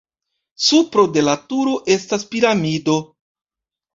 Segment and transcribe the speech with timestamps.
[0.67, 2.95] Supro de la turo estas piramido.